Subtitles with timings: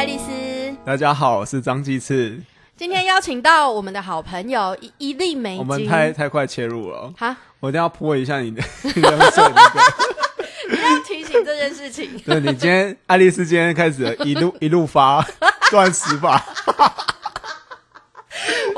[0.00, 0.32] 爱丽丝。
[0.82, 2.40] 大家好，我是张继次。
[2.74, 5.58] 今天邀请到我们的好朋友一一粒美。
[5.58, 9.80] 我们太太快切入了，好，我一定要泼一下你的 你的水那个。
[10.70, 12.18] 你要提醒这件事情。
[12.24, 15.22] 对你今天爱丽丝今天开始一路一路发
[15.70, 16.42] 断食法，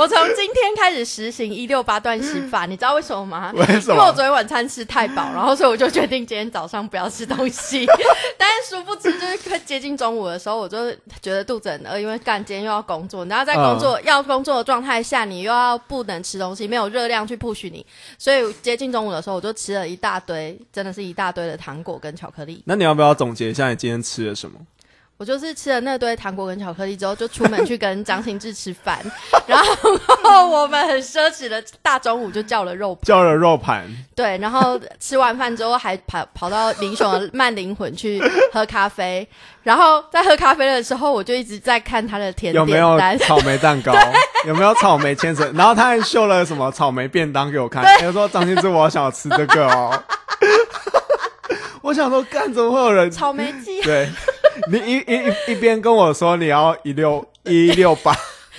[0.03, 3.52] 我从今天开始实行一六八断食法， 你知道为什么吗？
[3.55, 7.87] 为什么因为我昨天晚餐吃太饱，然后所以我就决定今天早上不要吃东西。
[8.37, 17.87] 但是殊不知，就是快接近中午的时候，我就觉得肚子很饿，因为干今天又要工作，然后在工作、要工作的状态下，你又要不能吃东西，没有热量去 push 你，
[18.19, 22.60] 所以接近中午的时候，我就吃了一大堆，真的是一大堆的糖果跟巧克力。
[22.65, 24.59] 那你要不要总结一下你今天吃了什么？
[25.22, 28.98] 我就是吃了那堆糖果跟巧克力之后，就出门去跟张新志吃饭，
[29.46, 29.56] 然
[30.24, 33.84] 后我们很奢侈的大中午就叫了肉盘，叫了肉盘，
[34.16, 38.20] 对，然后吃完饭之后还跑跑到林雄的慢灵魂去
[38.52, 39.24] 喝咖啡，
[39.62, 43.95] 然后在喝咖啡的时候，我就一直在看他的甜点有没有，草莓蛋糕？
[44.45, 45.48] 有没有草莓千层？
[45.54, 49.96] 然后他还秀了什么草莓便当给我看，他说张新志，我想吃这个哦。
[51.82, 53.10] 我想说，干怎么会有人？
[53.10, 53.82] 草莓鸡。
[53.82, 54.09] 对，
[54.70, 55.14] 你一一
[55.48, 58.14] 一一边跟我说你要一六一六八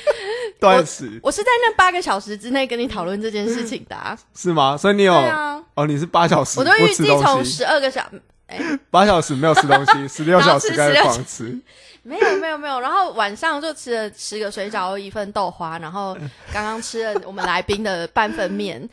[0.59, 1.19] 断食。
[1.21, 4.77] 我是在那八个小时之内跟你讨论这件事情的、啊， 是吗？
[4.77, 8.01] 所以你有啊，哦，你是八小时我都预计从，十二个小，
[8.47, 11.59] 哎、八小时没有吃东西，十六小时开始狂吃。
[12.05, 16.13] 没有没有没有，然后晚上就吃了十个水饺，一份豆花，然后
[16.51, 18.89] 刚刚吃了我们来宾的半份面，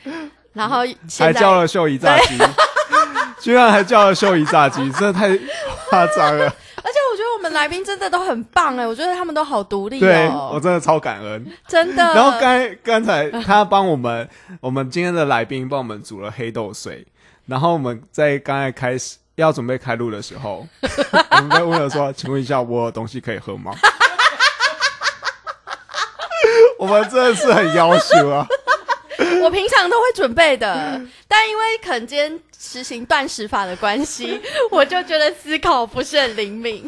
[0.52, 0.84] 然后
[1.18, 2.38] 还叫了秀姨炸鸡，
[3.40, 5.36] 居然还叫了秀姨炸鸡，真的太
[5.88, 6.54] 夸张了。
[7.40, 11.44] 们来宾真的都很棒哎，我觉得他们都好独立对我哦，真的超感恩。
[11.66, 12.02] 真的。
[12.14, 14.28] 然后刚刚才他帮我们，
[14.60, 17.04] 我们今天的来宾帮我们煮了黑豆水，
[17.46, 20.66] 然后我们在刚才开始要准备开录的时候，
[21.30, 23.72] 我们在问了说：“请问一下，我有东西可以喝吗？”
[26.78, 28.46] 我们真的是很要求啊！
[29.42, 34.38] 我平常都会准备的，但因为可能今天实行断食法的关系，
[34.70, 36.86] 我就觉得思考不是很灵敏。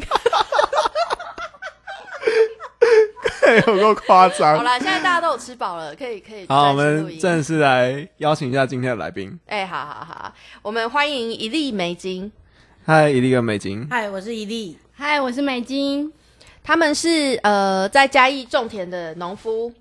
[3.67, 4.63] 有够夸张好张。
[4.63, 9.37] 啦，现在大家都有吃饱了，可以可以好，我们正式来邀请一下今天的来宾。
[9.47, 12.31] 哎、好好好，我们欢迎一粒美金。
[12.85, 13.87] 嗨，一粒跟美金。
[13.89, 14.77] 嗨，我是一粒。
[14.93, 16.13] 嗨，我是美金。
[16.63, 19.73] 他们是呃在嘉义种田的农夫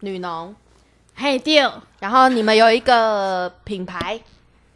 [0.00, 0.54] 女农，
[1.14, 1.70] 嘿，丢，
[2.00, 4.18] 然后你们有一个品牌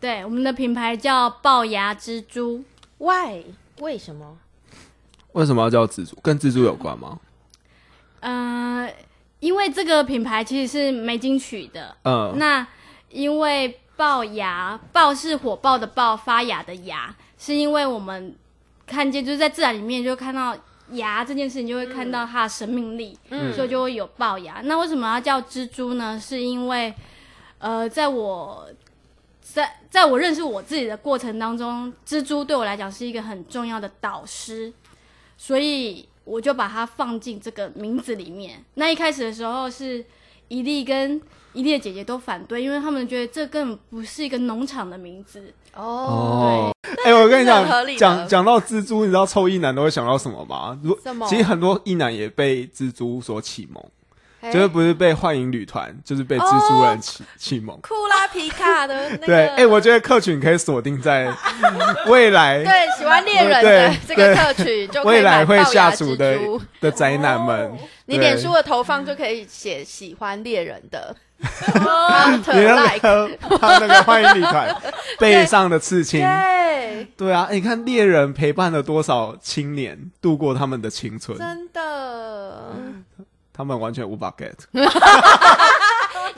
[0.00, 2.62] 对，我们的品牌叫龅牙蜘蛛。
[2.98, 3.44] ，Why？
[3.80, 4.38] 为什么？
[5.32, 6.16] 为什么要叫蜘蛛？
[6.22, 7.18] 跟蜘蛛有关吗？
[8.20, 8.92] 呃，
[9.40, 11.96] 因为这个品牌其实是没金取的。
[12.04, 12.66] 嗯，那
[13.10, 18.34] 因为龅牙，豹是火爆的爆，发芽的芽，是因为我们
[18.86, 20.56] 看见就是在自然里面就看到
[20.92, 24.60] 牙这件事情，就会看到它的生命力，嗯所以就会有龅牙。
[24.64, 26.18] 那为什么要叫蜘蛛呢？
[26.18, 26.92] 是因为
[27.58, 28.68] 呃，在我
[29.54, 34.72] 在在我认识我自己的过程当中，蜘蛛对我来讲是一个很重要的导师，
[35.36, 38.64] 所以我就把它放进这个名字里面。
[38.74, 40.04] 那一开始的时候是
[40.48, 41.20] 伊利跟
[41.54, 45.52] 伊利的姐姐都反对，因为他们觉得这根本不是一个农场的名字。
[45.74, 46.72] 哦，
[47.04, 47.66] 哎、我跟你讲
[47.96, 50.78] 讲讲到蜘蛛，你知道臭衣男都会想到什么吗？
[50.82, 53.97] 如什么其实很多异男也被蜘蛛所启蒙，哎
[54.52, 57.78] 就是不是被幻影旅团，就是被蜘蛛人启启蒙。
[57.80, 61.32] 库拉皮卡的那个， 对，哎、我觉得客群可以锁定在
[62.06, 66.38] 未来对喜欢猎人的这个客群就未来会下厨的
[66.80, 67.72] 的宅男们。
[68.06, 74.74] 你脸书的投放就可以写喜欢猎人的 你 hunter 那个他那个幻影旅团
[75.18, 82.72] 背上的刺青，对，对啊，哎你看猎人陪伴了多少青年度过他们的青春，真的。
[83.58, 84.52] 他们完全无法 get。
[84.70, 84.80] 你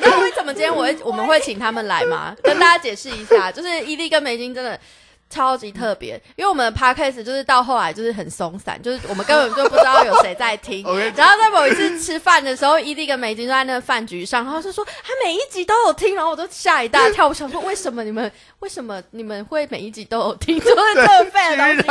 [0.05, 2.35] 知道为什么今天我会 我们会请他们来吗？
[2.43, 4.81] 跟大家解释一下， 就是伊利跟梅金真的
[5.29, 10.83] 超级特别，因为我们的 podcast 就是到后来就是很松散，就是我们根本就不知道有谁在听。
[11.15, 21.83] 然后在某一次吃饭的时候，伊利跟梅金就在那个饭局上，然后就说他每一集都有听，然后我都吓一大跳，我想说为什么你们为什么你们会每一集都有听，就是特费的东西。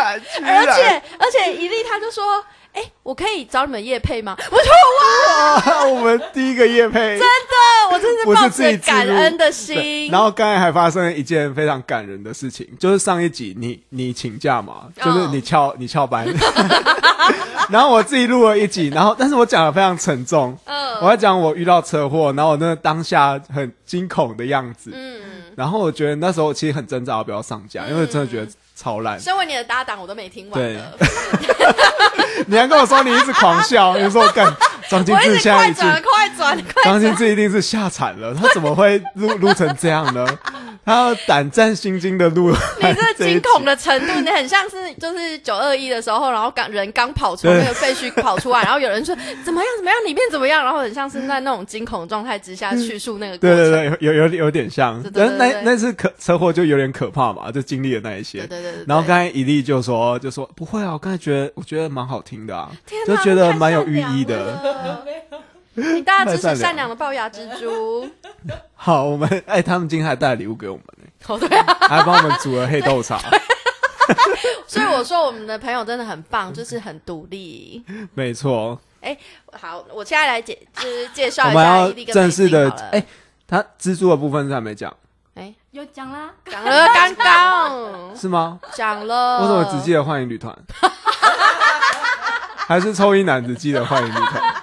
[0.43, 2.43] 而且而且伊利他就说。
[2.73, 4.35] 哎、我可以找你们叶配吗？
[4.51, 4.71] 我说
[5.75, 10.09] 哇， 我们第一个叶配，真的，我真是抱着感恩的心。
[10.09, 16.25] 然后刚才还发生了一件非常感人的事情，就是上一集你你请假嘛，就是你翘你翘班，
[17.69, 20.89] 然后我自己录了一集，然后但是我讲的非常沉重，嗯。
[21.01, 25.21] 我在讲我遇到车祸，然后我那个当下很惊恐的样子，嗯，
[25.55, 29.19] 然后我觉得那时候我其实很挣扎要不要上架，因为真的觉得超烂。
[29.19, 30.59] 身为你的搭档，我都没听完
[32.47, 34.47] 你还跟我说你一直狂笑，你说干
[34.89, 37.17] 张金志现在一直快转，快转，张金转。
[37.17, 40.25] 志一定是吓惨了，他怎么会录录成这样呢？
[40.85, 53.57] 他要胆战心惊的录，你这 惊恐的程度，你很像是就是九二一的时候，然后刚人刚跑出那个废墟跑出来， 然后有人说怎么样怎么样，里面怎么样，然后很像是在那种惊恐状态之下叙述那个过程。
[53.57, 58.47] 对对对，有有有有点像对，对对对但那那次可车祸就有点可怕嘛，就经历了那一些对。
[58.47, 62.71] 对对对然后刚才伊利就说就说不会啊，我刚才觉得我觉得蛮好听的啊，
[63.05, 64.23] 就觉得蛮有寓意。
[64.25, 64.59] 的。
[64.61, 65.05] 善良了
[65.75, 68.09] 请大家支持善良的龅牙蜘蛛。
[68.73, 73.19] 好，我们哎，他们今天还带礼物给我们呢，哦，对啊，还帮我们煮了黑豆茶，
[74.67, 77.83] 所以我说我们的朋友真的很棒，就是很独立。
[78.13, 78.79] 没错。
[79.01, 79.17] 哎
[79.53, 83.01] 好，我现在来介就是介绍一下伊利跟正式的哎，
[83.47, 84.93] 他蜘蛛的部分是还没讲
[85.39, 88.59] 哎，有讲啦，讲了刚刚是吗？
[88.73, 90.53] 讲了，我怎么只记得欢迎旅团？
[92.67, 94.53] 还是抽一男子记得欢迎旅团？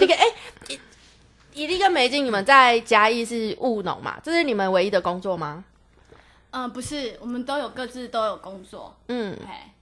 [0.00, 0.24] 一个哎，
[0.68, 0.78] 伊
[1.54, 4.16] 伊利跟美静，你们在嘉义是务农嘛？
[4.22, 5.64] 这是你们唯一的工作吗？
[6.50, 8.94] 嗯、不是，我们都有各自都有工作。
[9.08, 9.72] 嗯，哎，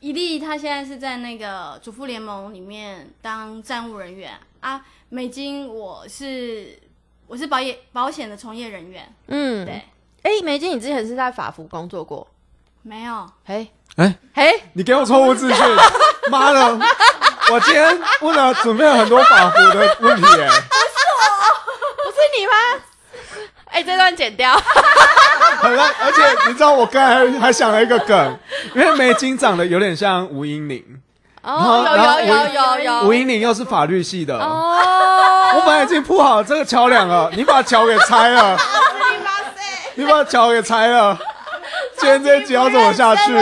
[0.00, 4.82] 伊利他现在是在那个主妇联盟里面当站务人员啊。
[5.12, 6.78] 美金我是
[7.30, 9.80] 我是保险保险的从业人员，嗯，对，
[10.24, 12.26] 哎，梅金，你之前是在法服工作过？
[12.82, 15.64] 没有哎哎哎，你给我错误资讯！
[16.28, 16.60] 妈的，
[17.52, 21.22] 我今天问了准备了很多法服的问题，哎，不是我，
[22.02, 22.52] 不是你吗？
[23.66, 24.52] 哎，这段剪掉。
[25.62, 25.94] 很烂。
[26.00, 28.38] 而且你知道我刚才还还想了一个梗，
[28.74, 31.00] 因为梅金长得有点像吴英玲，
[31.42, 31.96] 哦，有
[32.26, 34.38] 有有有有吴英玲又是法律系的。
[34.38, 34.76] 哦，
[35.56, 38.56] 我本来已经铺好这个桥梁了， 你把桥给拆了，
[39.94, 41.18] 你把桥给拆了，
[41.98, 43.32] 今天这一集要怎么下去？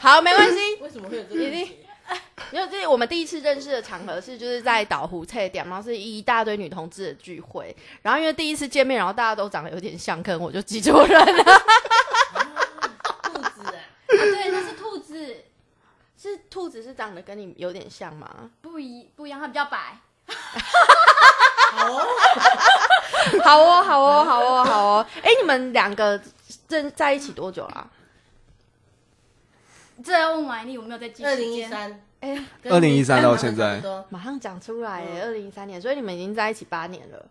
[0.00, 0.58] 好，没关系。
[0.80, 1.76] 为什么会有这个一定？
[2.52, 11.44] 因为这是我们第一次认识的场合是就是在岛湖菜店，然后是一大堆女同志的聚会，然后因为第一次见面，然后大家都长得有点像，可能我就记错人了。
[13.24, 13.74] 兔子啊？
[14.06, 14.62] 啊，对，那
[15.16, 15.44] 是，
[16.18, 18.50] 是兔子是长得跟你有点像吗？
[18.60, 19.98] 不一不一样，它比较白。
[21.76, 22.06] 好哦，
[23.42, 25.06] 好哦，好哦，好哦，好哦。
[25.22, 26.20] 哎，你们两个
[26.68, 27.88] 正在一起多久啦、
[30.04, 31.40] 这要问完丽，我没有在记二时。
[31.40, 35.22] 零一三，哎，二零一三到现在马上讲出来耶！
[35.24, 37.26] 二零一三年，所以你们已经在一起八年了。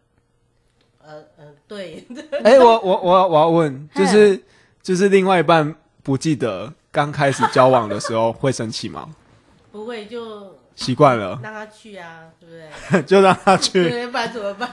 [1.04, 2.06] 呃呃，对，
[2.44, 4.44] 哎、我我我我要问，就是
[4.82, 9.10] 就是另外一半不记得刚开始交往的时候会生气吗？
[9.70, 12.56] 不会就习惯了，让他去啊，对不
[12.96, 13.02] 对？
[13.04, 13.84] 就让他去。
[13.90, 14.70] 对，不然怎么办？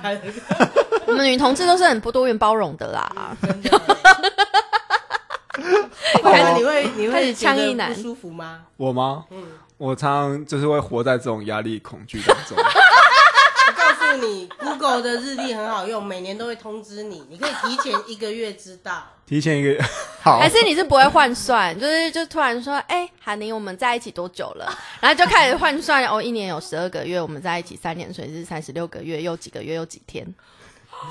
[1.09, 3.37] 我们女同志都是很不多元包容的啦。
[3.43, 3.81] 真的。
[6.23, 8.61] 不然你会你开始会觉得呛一男不舒服吗？
[8.77, 9.25] 我吗？
[9.31, 9.43] 嗯，
[9.77, 12.57] 我常常就是会活在这种压力、恐惧当中。
[14.17, 19.03] 你，Google 的日历很好用，每年都会通知你，你可以提前一个月知道。
[19.25, 19.81] 提前一个月
[20.21, 24.71] 好还，是你是不会换算，就是就突然说，哎、韩宁，我们在一起多久了？
[25.01, 30.27] 然后就开始换算，哦，一年有十二个月，我们在一起三年，所以是三十六个月，又几个月又几天，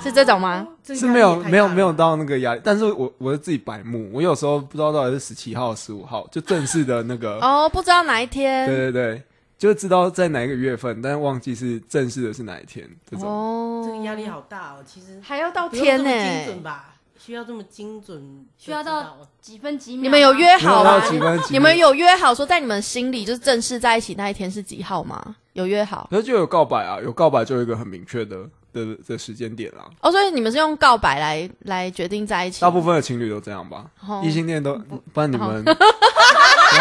[0.00, 0.68] 是这种吗？
[0.86, 8.66] 是没有没有没有到那个压力，但是我我是自己白目，我有时候不知道到底是十七号、十五号，就正式的那个，哦，不知道哪一天。
[8.66, 9.22] 对对对，
[9.62, 13.28] 就知道在哪一个月份，但是忘记是正式的是哪一天，这种。
[13.28, 14.82] 哦，这个压力好大哦。
[14.84, 16.94] 其实还要到天呢、精准吧？
[17.16, 18.44] 需要这么精准？
[18.58, 20.02] 需要到几分几秒？
[20.02, 20.34] 你们有？
[20.34, 21.00] 约好吗
[21.48, 25.36] 你们有约好说在你们心里就是正式在一起那一天是几号吗？
[25.52, 28.38] 有约好可是就有告白啊，有告白就有一个很明确的
[28.72, 29.88] 的的时间点啦。
[30.00, 32.60] 哦，所以你们是用告白来来决定在一起？
[32.62, 34.74] 大部分的情侣都这样吧，哦异性恋都，
[35.12, 35.70] 不然你们，你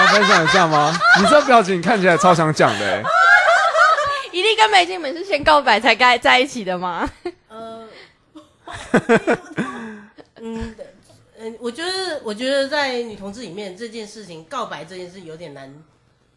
[0.02, 0.94] 要分享一下吗？
[1.20, 3.04] 你这表情看起来超想讲的、欸，
[4.32, 7.08] 一定跟梅静们是先告白才该在一起的吗？
[7.48, 7.88] 呃，
[10.42, 10.76] 嗯，
[11.40, 15.72] 嗯，我觉得，我觉得在女同志里面这件事情，告白这件事有点难，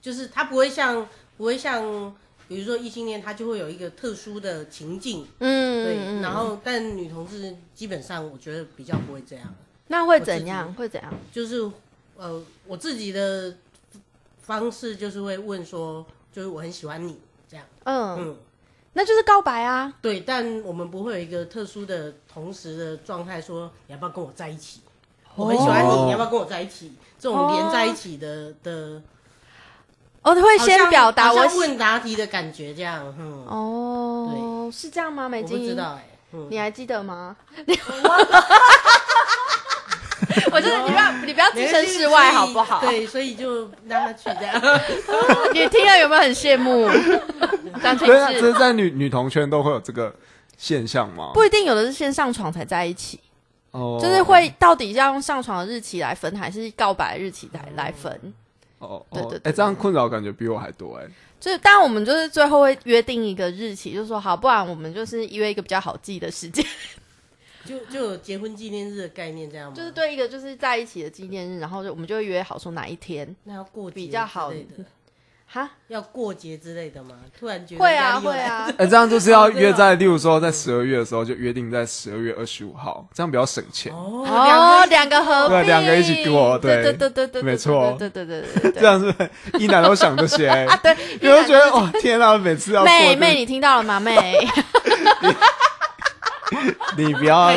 [0.02, 1.06] 就是它不会像，
[1.36, 2.14] 不会像，
[2.48, 9.54] 比如说异性恋，她就会有一个特殊的情境，嗯，对，嗯然后但女同志基本上我觉得比较不会这样，
[9.88, 10.72] 那会怎样？
[10.74, 11.12] 会怎样？
[11.32, 11.70] 就是
[12.16, 13.54] 呃，我自己的
[14.42, 18.36] 方式就是会问说，就是我很喜欢你这样，嗯，嗯。
[18.96, 19.92] 那就是告白啊。
[20.00, 24.82] 对，但我们不会有一个特殊的同时的状态，说你要不要跟我在一起？
[25.34, 26.92] 我很喜欢你，哦你要不要跟我在一起？
[27.18, 29.02] 这种连在一起的的，
[30.22, 35.28] 哦，会先表达我问答题的感觉，这样，嗯，哦，是这样吗？
[35.28, 36.06] 美我不金知道哎、
[36.50, 37.36] 你还记得吗？
[40.54, 42.80] 我就是你不要你不要置身事外好不好？
[42.80, 44.62] 对，所以就让他去这样。
[45.52, 46.88] 你听了有没有很羡慕？
[47.82, 50.14] 张群对啊，这是是在女女同圈都会有这个
[50.56, 51.32] 现象吗？
[51.34, 53.18] 不一定，有的是先上床才在一起，
[53.72, 58.32] 哦，就是会到底要用上床的日期来分，还是告白日期来来分？
[58.78, 61.04] 哦，对对哎，这样困扰感觉比我还多哎。
[61.40, 66.64] 就是，当然我们就是最后会约定一个日期，就是说好，不然我们就是约一个比较好记的时间，
[67.64, 69.74] 就就有结婚纪念日的概念这样吗？
[69.76, 74.84] 就是对一个就是在一起的纪念日，然后就我们就会约好说哪一天，那要过节比较好之类的，
[75.46, 77.16] 哈，要过节之类的吗？
[77.38, 83.92] 突然觉得会啊会啊， 哎，这样就是要约哦在，例如说在十二月的时候就约定在十二月二十五号，这样比较省钱。
[83.92, 94.00] 哦哦，两个合并，对两个一起过对对对对对对，没错对对对对 这样是不是一男都想这些，啊，对，你会觉得哇，天啊，每次要妹妹，你听到了吗？
[94.00, 94.36] 妹，
[96.96, 97.52] 你不要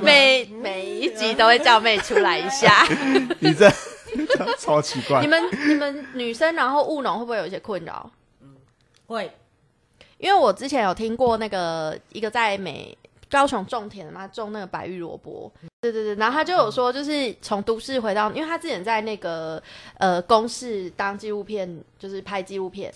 [0.00, 2.86] 每每一集都会叫妹出来一下。
[3.40, 3.70] 你这
[4.58, 5.26] 超奇怪你。
[5.26, 8.10] 们你们女生然后务农会不会有一些困扰？
[9.06, 9.30] 会
[10.18, 12.96] 因为我之前有听过那个一个在美
[13.30, 19.60] 高雄种田的嘛，种那个白玉萝卜，对对对，然后他就有说，就是从都市回到，因为他之前在那个
[19.98, 22.92] 呃公视当纪录片，就是拍纪录片，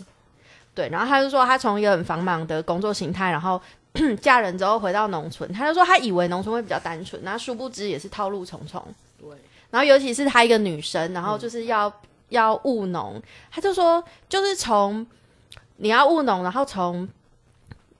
[0.75, 3.61] 对，然后他就说他从一个很繁忙的工作形态，然后
[4.21, 8.83] 嫁人之后回到农村，他就说他以为农村会比较单纯，然后殊不知也是套路重重，
[9.21, 9.29] 对，
[9.71, 11.93] 然后尤其是她一个女生，然后就是要、
[12.29, 15.07] 要务农，他就说就是从
[15.77, 17.09] 你要务农，然后从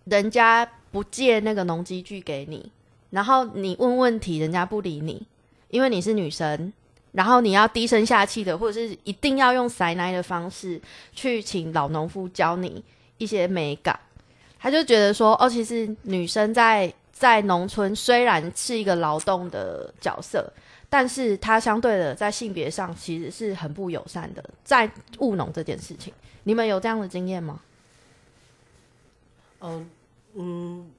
[0.05, 2.71] 人家不借那个农机具给你，
[3.11, 5.27] 然后你问问题，人家不理你，
[5.69, 6.73] 因为你是女生，
[7.13, 10.81] 然后你要低声下气的，或者是一定要用塞奶的方式
[11.13, 12.83] 去请老农夫教你
[13.19, 13.99] 一些美感。
[14.59, 20.53] 他就觉得说，哦，其实女生在在农村虽然是一个劳动的角色，
[20.89, 26.13] 但是她相对的在性别上其实是很不友善的，在务农这件事情，
[26.45, 27.61] 你们有这样的经验吗？
[29.59, 29.85] 哦，
[30.35, 30.91] 嗯，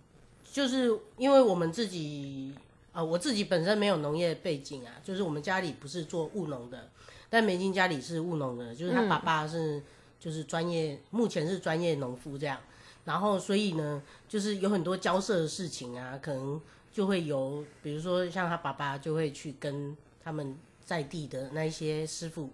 [0.51, 2.53] 就是因为我们自己，
[2.91, 6.89] 呃，我自己本身没有农业背景啊，就是我们家里不是做务农的，
[7.29, 9.81] 但梅金家里是务农的，就是他爸爸是、
[10.19, 12.59] 就是专业，目前是专业农夫这样，
[13.07, 16.59] 然后所以呢，就是有很多交涉的事情啊，可能
[16.91, 22.49] 就会由，比如说像他爸爸就会去跟他们在地的那一些师傅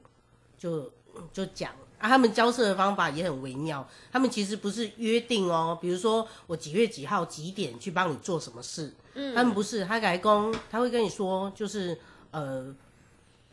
[0.55, 0.91] 就
[1.33, 3.87] 就讲啊，他们交涉的方法也很微妙。
[4.11, 11.97] 他们其实不是约定哦，比如说我几月几号几点去帮你做什么事，嗯，他们不是，他改工，他会跟你说，就是
[12.29, 12.75] 呃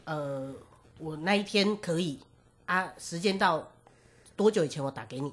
[0.05, 0.53] 呃，
[0.99, 2.21] 我那一天可以
[2.67, 3.73] 啊，时间到
[4.37, 5.33] 多久以前我打给你，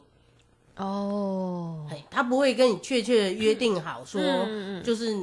[0.77, 5.15] 哦，哎，他不会跟你确切的约定好说，嗯嗯就是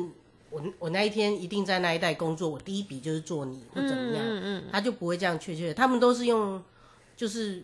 [0.51, 6.63] 我我那一天一定在那一带工作，我第一笔就是做你或怎么样，嗯嗯他就不会这样确切地，他们都是用
[7.17, 7.63] 就是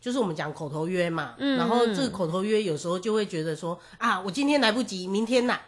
[0.00, 5.58] 就是我们讲口头约嘛，嗯然后这个口头约有时候就会觉得说啊，我今天来不及，明天呐，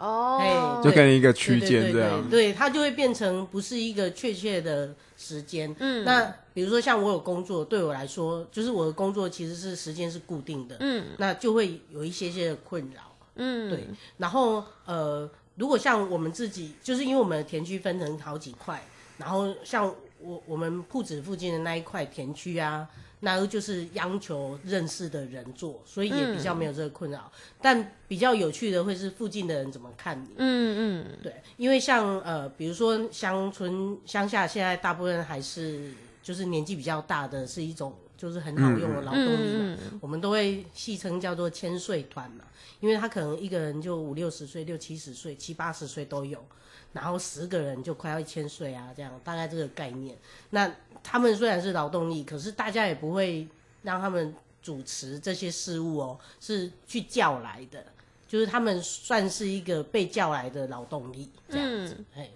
[0.00, 2.22] 哦哎，就跟一个对区间这样。
[2.30, 5.74] 对，对，它就会变成不是一个确切的时间。
[5.78, 6.04] 嗯。
[6.04, 11.04] 那比如说像我有工作，对我来说，就是我的工作其实是时间是固定的，嗯。
[11.18, 13.02] 那就会有一些些的困扰。
[13.36, 13.86] 嗯，对，
[14.18, 18.82] 然后呃，如果像我们自己，就是因为我们的田区分成好几块，
[19.18, 19.86] 然后像
[20.20, 22.86] 我我们铺子附近的那一块田区啊，
[23.20, 27.30] 那就是央求认识的人做，所以也比较没有这个困扰。
[27.60, 30.28] 但比较有趣的会是附近的人怎么看你。
[30.38, 39.76] 嗯嗯对，因为像呃，比如说乡村乡下，现在大部分还是就是年纪比较大的，是一种就是很好用的劳动力嘛。
[39.76, 42.44] 嗯我们都会戏称叫做千岁团嘛，
[42.80, 46.42] 因为他可能一个人就五六十岁、六七十岁、七八十岁都有，
[46.92, 50.16] 然后十个人就快要一千岁啊，这样大概这个概念。
[50.50, 50.70] 那
[51.02, 53.46] 他们虽然是劳动力，可是大家也不会
[53.82, 57.84] 让他们主持这些事务哦，是去叫来的，
[58.28, 61.96] 就是他们算是一个被叫来的劳动力这样子。
[62.14, 62.28] 哎、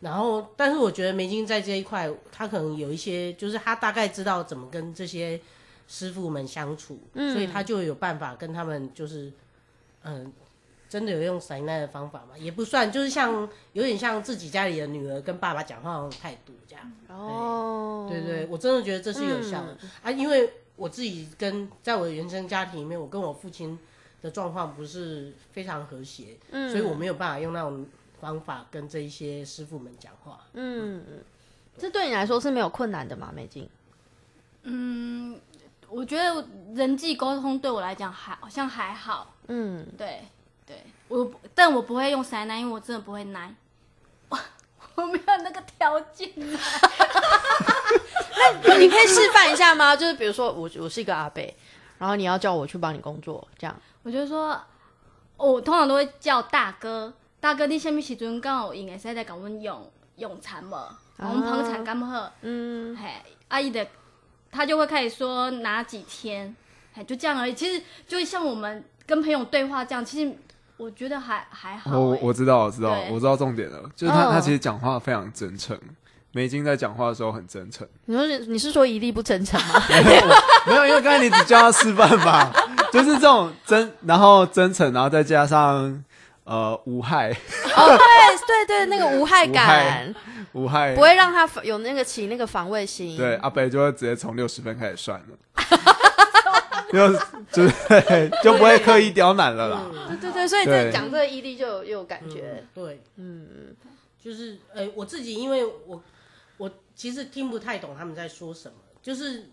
[0.00, 5.40] 然后，但是我觉得梅金在这一块，他可能有一些，就是他大概知道怎么跟这些
[5.88, 9.30] 师傅们相处，所以他就有办法跟他们就是，
[10.02, 10.32] 嗯、
[10.88, 12.36] 真的有用塞奈的方法吗？
[12.38, 16.92] 也不算，就是像有点像自己家里的女儿跟爸爸讲话那种态度这样。
[17.08, 23.78] 哦，对对，我真的觉得这是有效的、啊，因为我自己跟在我的原生家庭里面，我跟我父亲
[24.22, 27.86] 的状况不是非常和谐，嗯所以我没有办法用那种
[28.20, 30.40] 方法跟这一些师傅们讲话。
[30.52, 31.02] 嗯，
[31.78, 33.32] 这对你来说是没有困难的吗？
[33.34, 33.68] 美静？
[34.62, 35.40] 嗯
[35.88, 40.22] 我觉得人际沟通对我来讲还好像还好，嗯，对，
[40.66, 40.76] 对
[41.08, 43.54] 我不，但我不会用塞奶，因为我真的不会奶，
[44.28, 44.38] 我
[44.96, 46.58] 我没有那个条件 那。
[48.78, 49.96] 你可以示范一下吗？
[49.96, 51.42] 就是比如说我我是一个阿伯，
[51.98, 54.50] 然后你要叫我去帮你工作，这样我就说，
[55.36, 60.74] 哦我通常都会叫大哥，大哥，你什么时阵刚好用会使来甲阮用用餐无？
[61.18, 62.30] 我们捧场敢不好？
[62.42, 63.10] 嗯，嘿，
[63.48, 63.86] 阿姨的
[64.50, 66.54] 他就会开始说哪几天，
[66.92, 67.54] 嘿，就这样而已。
[67.54, 70.36] 其实就像我们跟朋友对话这样，其实
[70.76, 71.96] 我觉得还还好、欸。
[71.96, 75.78] 我我知道，我知道，我知道重点了，就是他、嗯他其实讲话非常真诚，
[76.32, 77.86] 美金在讲话的时候很真诚。
[78.04, 79.82] 你说是你是说一粒不真诚吗？
[80.66, 82.52] 没有，因为刚才你只叫他示范嘛，
[82.92, 86.04] 就是这种真，然后真诚，然后再加上
[86.44, 87.96] 呃无害，哦，
[88.46, 90.14] 对对对，那个无害无感
[90.52, 93.16] 无害不，会让他有那个起那个防卫心。
[93.16, 95.36] 对，阿北就会直接从六十分开始算了，
[96.92, 97.12] 就
[97.52, 99.90] 就是对 就不会刻意刁难了啦。
[100.08, 102.64] 对对对，所以这对讲这个伊利就有有感觉。
[102.74, 103.74] 对，嗯，
[104.18, 106.02] 就是呃，我自己因为我
[106.58, 109.50] 我其实听不太懂他们在说什么，就是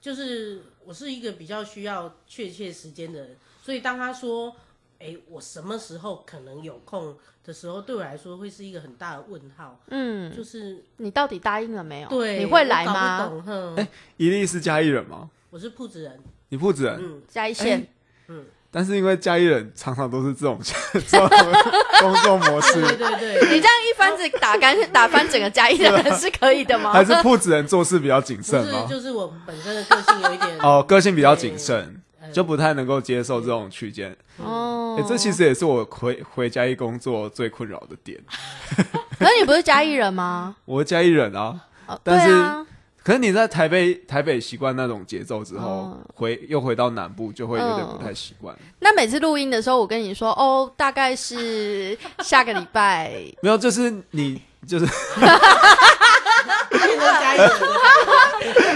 [0.00, 4.54] 就是我是一个比较需要确切时间的人，所以当他说，
[4.98, 12.08] 哎，我什么时候可能有空的时候，对我来说会是一个很大的问号，嗯，就是你到底答应了没有？
[12.08, 13.26] 对，你会来我搞吗？
[13.26, 15.30] 不懂，哼，哎伊利是嘉义人吗？
[15.50, 16.20] 我是铺子人，
[16.54, 17.84] 你铺子人，嗯，加一线，
[18.70, 20.56] 但是因为嘉义人常常都是这种
[21.08, 21.28] 这种
[22.00, 26.92] 工作模式，对对对，你这样一翻子打干 打翻整个嘉义的人是可以的吗？
[26.92, 28.94] 还是铺子人做事比较谨慎吗是，？
[28.94, 34.16] 就是我本身的个性有一点哦，个性比较谨慎，呃就不太能够接受这种区间。
[34.36, 38.16] 哦哎、这其实也是我回回嘉义工作最困扰的点。
[39.18, 40.54] 可是你不是嘉义人吗？
[40.64, 42.34] 我是嘉义人啊，哦，但是
[43.04, 48.56] 可是你在台北台北习惯那种节奏之后，哦回又回到南部就会有点不太习惯。
[48.80, 54.86] 那每次录音的时候，我跟你说，哦，大概是下个礼拜， 没有，就是你就是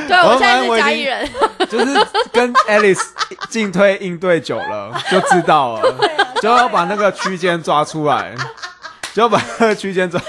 [0.06, 1.28] 对我现在是反正我已经嘉义人，
[1.68, 3.08] 就是跟 Alice
[3.48, 5.94] 进退应对久了，就知道了，
[6.42, 8.34] 就要把那个区间抓出来。
[9.14, 10.20] 就把那个区间抓，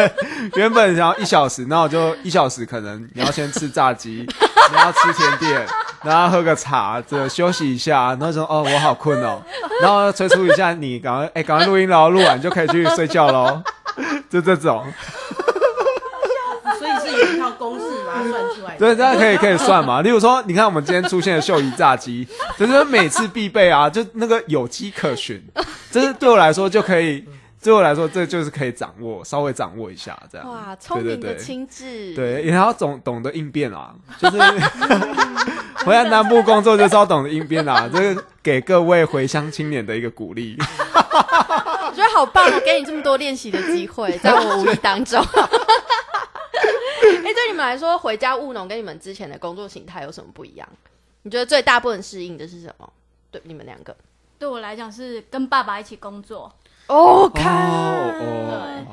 [0.56, 4.26] 原本想要一小时，那我就一小时，可能你要先吃炸鸡，
[4.70, 5.66] 你要吃甜点，
[6.02, 9.42] 然后喝个茶，这休息一下，然后说哦我好困哦，
[9.82, 13.62] 然后催促一下你，赶快哎赶快录音喽，录完就可以去睡觉喽，
[14.30, 14.86] 就这种，
[16.78, 18.78] 所以是有一套公式把它算出来的。
[18.78, 20.00] 对，大家可以可以算嘛。
[20.00, 25.42] 例如说，你看我们今天出现的秀姨炸鸡，就是每次必备啊，就那个有迹可循，
[25.90, 27.24] 这是对我来说就可以，
[27.62, 30.48] 对我来说这就是可以掌握，稍微掌握一下这样。
[30.48, 34.38] 哇，聪明的亲智，对，也要懂懂得应变啊，就是
[35.84, 40.56] 回来南部工作就是要懂得应变啊，这是给各位回乡青年的一个鼓励。
[40.58, 45.20] 我 觉得好棒哦，给你这么多练习的机会，在我无意当中。
[47.00, 50.68] 哎、对你们来说，回家务农跟你们之前的工作形态有什么不一样？
[51.22, 52.90] 你觉得最大不能适应的是什么？
[53.30, 53.94] 对你们两个
[54.38, 56.50] 对我来讲是跟爸爸一起工作，
[56.88, 58.84] 哦，哦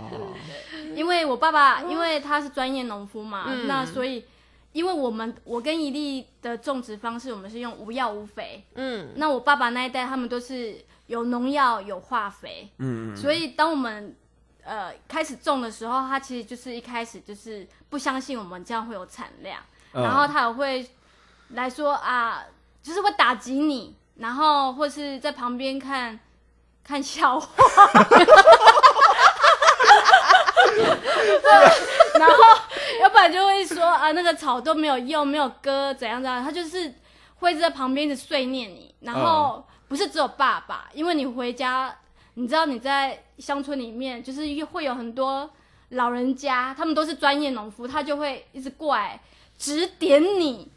[0.95, 3.67] 因为我爸爸因为他是专业农夫嘛，嗯。
[3.67, 4.25] 那所以
[4.71, 8.63] 因为我们我跟怡丽的种植方式，我们是用无药无肥。
[8.75, 10.77] 嗯，那我爸爸那一代他们都是
[11.08, 14.15] 有农药有化肥，嗯嗯，所以当我们
[14.63, 19.62] 呃开始种的时候，他其实就是一开始就是不相信我们这样会有产量，
[19.93, 20.03] 嗯。
[20.03, 20.89] 然后他也会
[21.49, 22.43] 来说啊，
[22.81, 26.19] 就是会打击你，然后或是在旁边看
[26.86, 27.48] 看笑话。
[30.76, 31.52] 对，
[32.19, 32.36] 然后
[33.02, 36.93] 要不然就会说啊，那个草都没有用，没有割，怎样怎样，他就是
[37.36, 38.93] 会在旁边一直碎念你。
[39.02, 41.95] 然后不是只有爸爸，因为你回家，
[42.36, 45.50] 你知道你在乡村里面，就是会有很多
[45.89, 49.19] 老人家，他们都是专业农夫，他就会一直过来
[49.58, 50.71] 指点你。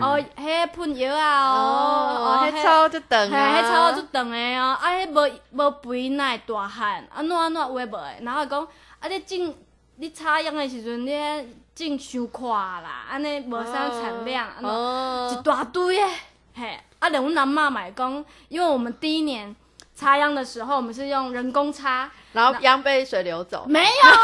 [0.00, 8.62] 哦，迄喷药啊，哦，哦，哦，黑超就等嘿，啊，迄草就长的哦，啊，迄无无肥哪会大汉，安怎安怎有诶无诶，然后讲
[9.00, 9.54] 啊，你种
[9.96, 15.30] 你插秧的时阵，你种伤快啦，安尼无啥产量，哦。
[15.32, 16.10] 一大堆诶，
[16.54, 19.54] 嘿，啊，连阮阿嬷嘛会讲，因为我们第一年
[19.96, 24.16] 插秧的时候，我们是用人工插，然后秧被水流走，没有啊，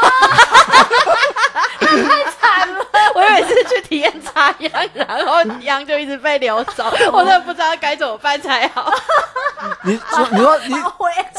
[1.79, 2.70] 太惨了，
[3.15, 8.91] 我以为是去体验插秧，然后秧就一直被流走， 我真的不知道该怎么办才好。
[9.83, 10.75] 你说你说你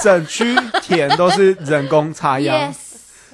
[0.03, 2.39] 整区田都是人工插。
[2.39, 2.75] ，yes，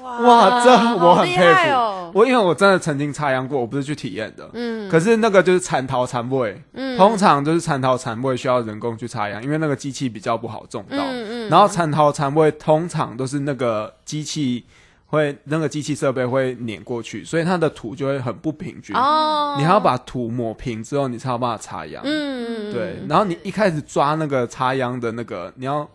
[0.02, 2.10] 哇，这我很佩服。
[2.14, 4.48] 我因为我真的曾经插秧过，我不是去体验的。
[4.54, 10.96] 嗯可是那个就是蚕桃蚕味，嗯通常就是蚕桃蚕味需要人工去插秧，因为那个机器比较不好种到。
[10.96, 14.64] 嗯嗯，然后蚕桃蚕味通常都是那个机器
[15.08, 18.94] 会那个机器设备会碾过去，所以它的土就会很不平均。
[18.94, 22.02] 哦，你还要把土抹平之后，你才有办法插秧。
[22.04, 25.88] 嗯，嗯对，，然后你一开始抓那个插秧的那个，你要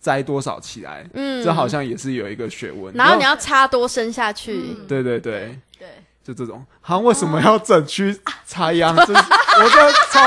[0.00, 2.94] 摘多少起来，嗯这好，像也是有一个学问。
[2.94, 5.88] 然后你要插多深下去，嗯对对对，对，
[6.24, 8.96] 就这种，好像为什么要整区插秧？
[8.96, 10.26] 这是我就超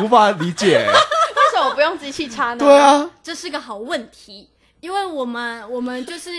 [0.00, 0.84] 无无法理解。
[0.88, 2.58] 为什么不用机器插呢？
[2.58, 4.48] 对，啊，这是个好问题，
[4.80, 6.30] 因为我们我们就是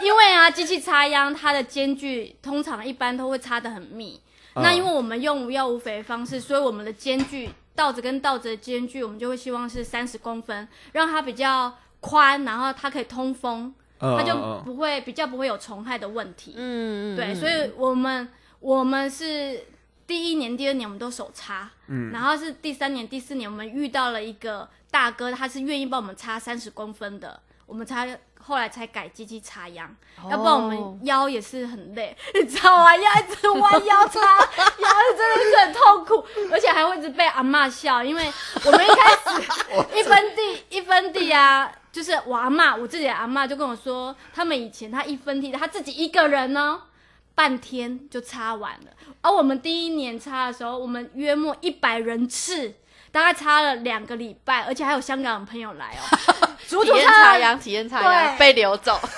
[0.00, 4.20] 因 因为啊，机器插秧它的间距通常一般都会插得很密。
[4.54, 16.54] 嗯那因为我们用无药无肥的方式，所以我们的间距稻子跟稻子的间距，我们就会希望是三十公分，让它比较宽，然后它可以通风，它就不会比较不会有虫害的问题。
[16.56, 19.62] 嗯，嗯对，所以我们我们是
[20.08, 29.86] 第一年、第二年我们都手插，嗯然后是第三年、第四年我们遇到了一个大哥，他是愿意帮我们插三十公分的，我们才后来才改机器插秧，
[30.22, 32.96] 哦要不然我们腰也是很累， 你知道吗？
[32.96, 38.32] 要一直弯腰插， 腰真的是很痛苦，而且还会一直被阿嬷笑，因为
[38.64, 39.42] 我们一开始
[39.98, 41.70] 一分地一分地啊。
[41.90, 46.80] 就是我阿嬷，我自己的阿嬷就跟我说，他们以前他一分地，他自己一个人呢，
[47.34, 48.86] 半天就插完了。
[49.22, 52.74] 而我们第一年插的时候，我们约莫一百人次，
[53.10, 56.02] 大概差了两个礼拜，而且还有香港的朋友来哦，
[56.66, 58.38] 足体验足插秧，体验插秧对。
[58.38, 59.00] 被流走，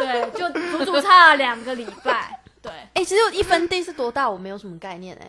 [0.00, 2.38] 对，就足足差了两个礼拜。
[2.60, 5.26] 对， 哎，其实一分地是多大，我没有什么概念哎。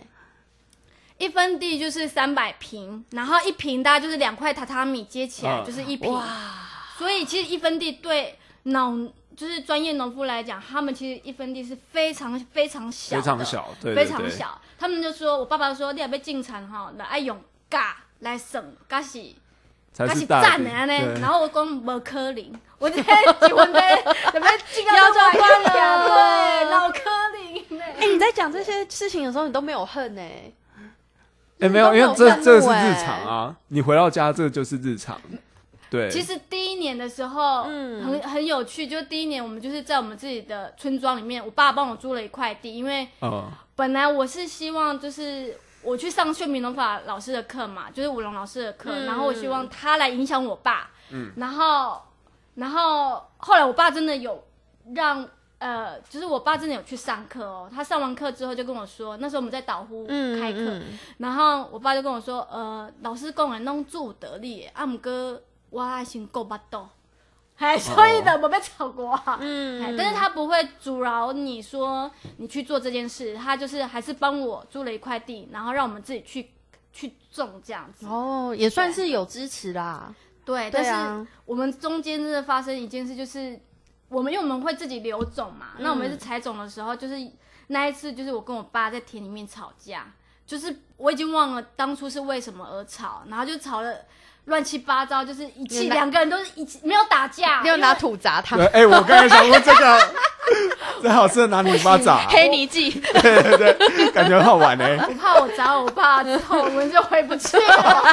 [1.19, 6.23] 一分地就是三百平，然后一平大概就是两块榻榻米接起来嗯就是一平，哇，
[6.97, 14.59] 所以其实一分地对农就是专业农夫来讲，他们其实一分地是非常非常小，非常小，对非常小。
[14.79, 19.19] 他们就说，我爸爸就说，你要被进产哈，来爱用嘎来省，嘎是
[19.97, 21.21] 嘎是才是大的赞的安尼。
[21.21, 25.69] 然后我讲无可能，我这结婚在准备进要交关了
[26.07, 26.99] 对，老可
[27.33, 27.85] 能呢。
[27.99, 30.51] 哎，你在讲这些事情的时候，你都没有恨哎。
[31.59, 35.21] 哎，没有，因为这这是日常啊，你回到家这就是日常，
[35.93, 38.03] 对，其实第一年的时候，嗯。
[38.03, 49.05] 很很有趣，就是第一年我们就是在我们自己的村庄里面，我爸帮我租了一块地，因为嗯本来我是希望就是我去上炫民农法老师的课嘛，就是武龙老师的课，嗯。
[49.05, 52.01] 然后我希望他来影响我爸，嗯，然后
[52.55, 54.43] 然后后来我爸真的有
[54.95, 55.27] 让
[55.59, 60.83] 呃，就是我爸真的有去上课哦，他上完课之后就跟我说，那时候我们在岛呼嗯，开课，嗯。
[61.19, 65.39] 然后我爸就跟我说，呃，老师讲的弄住得力，啊，毋过
[65.73, 66.87] 我爱先够巴肚，
[67.57, 76.51] 哎，所以呢，我被吵过嗯，但是他不会阻挠你说你去做这件事，他就是还是帮我租了一块地，然后让我们自己去
[76.91, 78.05] 去种这样子。
[78.05, 80.13] 哦，也算是有支持啦。
[80.45, 83.59] 对，但是我们中间真的发生一件事，就是
[84.09, 87.15] 我们因为我们会自己留种嘛，那我们是采种的时候，就是
[87.67, 90.13] 那一次就是我跟我爸在田里面吵架，
[90.45, 93.95] 就是我已经忘了当初是为什么而吵，然后就吵了
[94.45, 100.13] 乱七八糟，就是一气两个人都是一起没有打架，没有拿土砸他对，，哎，我刚才想问这个，
[101.01, 105.05] 这好适合拿泥巴砸啊， 黑泥记， 对对对，感觉很好玩欸呢。
[105.07, 108.03] 我怕我砸我爸之后，我们就回不去了。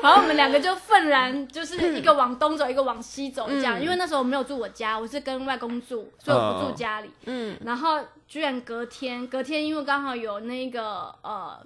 [0.00, 3.80] 然后我们两个就愤然，就是一个往东走，一个往西走这样。
[3.80, 7.10] 嗯因为那时候我没有住我家，我是跟外公住，所以我不住家里。
[7.26, 11.58] 嗯，然后居然隔天，隔天因为刚好有那个呃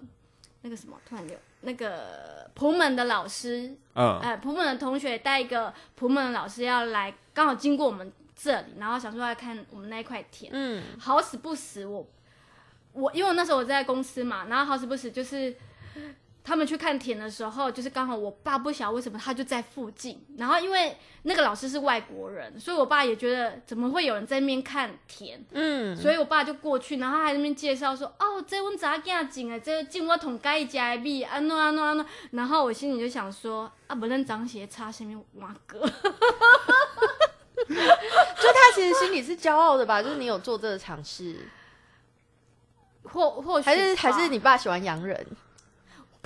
[0.62, 10.50] 那个什么，突然有那个普门的老师，嗯，哎，普门的同学带一个普门的老师要来，刚好经过我们这里，然后想说要看我们那一块田。
[10.54, 12.06] 嗯，好死不死我，
[12.92, 15.54] 我因为我那时候我在公司嘛，然后好死不死就是
[16.44, 35.78] 他们去看田的时候，就是刚好我爸不晓得为什么他就在附近，然后因为那个老师是外国人，所以我爸也觉得怎么会有人在那边看田，嗯，所以我爸就过去，然后他还在那边介绍说，哦，这阮查囝种的，这种我同家己食的米，安怎安怎安怎，然后我心里就想说，啊，不咱长鞋插什么瓦哥，
[37.68, 40.02] 就他其实心里是骄傲的吧？
[40.02, 41.36] 就是你有做这个尝试，
[43.04, 44.18] 或或许还是还吧。
[44.18, 45.24] 是你爸喜欢洋人？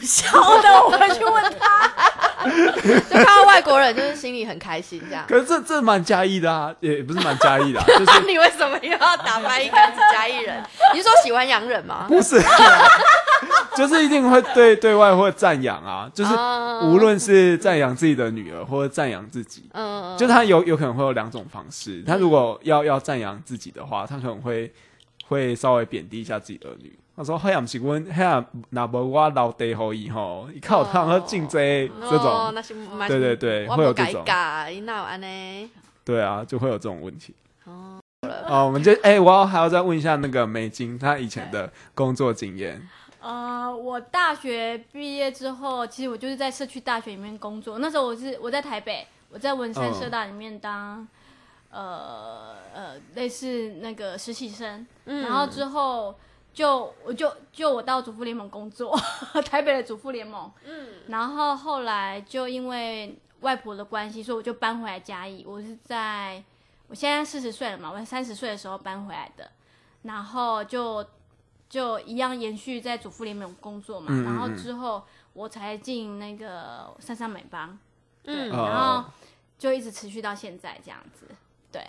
[0.03, 0.31] 晓
[0.61, 1.91] 得，我回去问他。
[2.47, 5.25] 就看到外国人，就是心里很开心这样。
[5.27, 10.63] 可是这这蛮嘉义的啊，也不是蛮嘉义的啊， 就是你为什么又要打翻一个是嘉义人？
[10.95, 12.05] 你是说喜欢洋人吗？
[12.09, 12.41] 不是
[13.75, 22.03] 就是一定会对对外会赞扬啊，就是哦无论是赞扬自己的女儿，或者赞扬自己，嗯，就他有有可能会有两种方式。
[22.07, 24.73] 他如果要要赞扬自己的话，他可能会
[25.27, 26.97] 会稍微贬低一下自己儿女。
[27.17, 32.55] 他说：“嘿呀，不是阮，嘿呀，那无我老弟好伊吼，一靠他和进这种，
[33.09, 35.71] 对对对，会有这种，改，你哪有安呢？
[36.05, 37.35] 对啊，就会有这种问题。
[37.65, 37.99] 哦，
[38.47, 42.87] 哦，我们就哎、我要还要再问一下那个美金，他以前的工作经验。
[43.21, 47.79] 呃，我大学毕业之后，其实我就是在社区大学里面工作。
[47.79, 51.09] 那时候我是我在台北，我在文山嗯社大里面当、
[51.71, 56.15] 呃呃类似那个实习生，嗯然后之后
[56.57, 58.99] 就我就就我到主妇联盟工作，
[59.45, 60.89] 台北的主妇联盟，嗯。
[61.09, 65.45] 然后后来就因为外婆的关系，所以我就搬回来嘉义。
[65.47, 66.43] 我是在
[66.89, 69.51] 我现在四十岁了嘛，我三十岁的时候搬回来的，
[70.05, 71.05] 然后就
[71.69, 77.79] 就一样延续在主妇联盟工作嘛，嗯嗯然后嗯之后我才进那个三三美邦，
[78.23, 78.53] 对，嗯。
[78.53, 79.05] 哦然后
[79.59, 81.27] 就一直持续到现在这样子，
[81.71, 81.87] 对。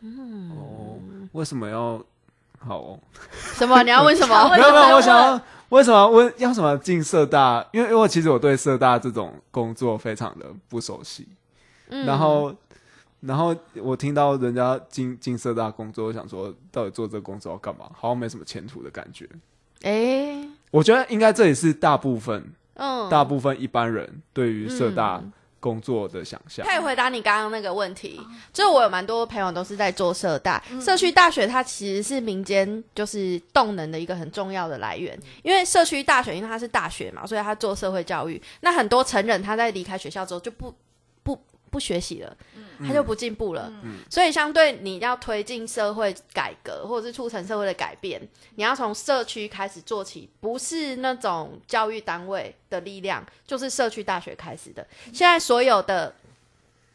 [0.00, 0.50] 嗯。
[0.56, 0.98] 哦，
[1.32, 2.02] 为什么要
[2.60, 3.00] 好、哦？
[3.54, 3.82] 什么？
[3.82, 4.48] 你要问什么？
[4.50, 7.64] 没 有没有，我想要为什么问要什么进社大？
[7.72, 11.28] 因为因为我其实我对社大这种工作非常的不熟悉，
[11.88, 12.54] 嗯然后
[13.20, 17.90] 然后我听到人家进进社大工作，我想说到底做这个工作要干嘛？
[17.92, 19.28] 好像没什么前途的感觉。
[19.82, 26.66] 哎，我觉得应该这也是大部分嗯，大部分一般人对于社大嗯工作的想象。
[26.66, 28.20] 可以回答你刚刚那个问题，
[28.52, 30.80] 就我有蛮多朋友都是在做社大，嗯。
[30.80, 40.74] 社区大学它其实是民间就是动能的一个很重要的来源，因为社区大学因为它是大学嘛，所以它做社会教育，那很多成人他在离开学校之后就不
[41.22, 41.38] 不
[41.70, 42.36] 不学习了，
[42.86, 43.72] 他就不进步了，
[44.10, 48.20] 所以相对你要推进社会改革或者是促成社会的改变，
[48.56, 54.86] 你要从社区开始做起，不是那种教育单位的力量，就是社区大学开始的。
[55.06, 56.14] 现在所有的，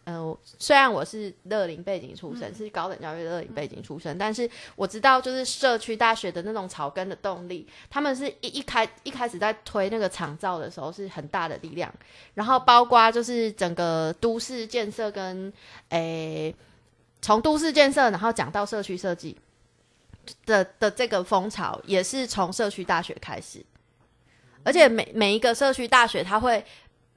[0.06, 11.92] 呃，虽然我是乐龄背景出身，是高等教育的乐龄背景出身，但是我知道，就是社区大学的那种草根的动力，他们是一一开一开始在推那个厂造的时候是很大的力量，
[12.36, 15.52] 然后包括就是整个都市建设跟
[15.90, 16.54] 诶，
[17.20, 19.36] 从都市建设然后讲到社区设计
[20.46, 23.66] 的的这个风潮，也是从社区大学开始，
[24.64, 26.64] 而且每每一个社区大学，它会。